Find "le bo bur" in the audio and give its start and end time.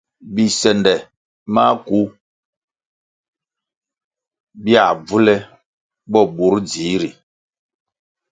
5.25-6.55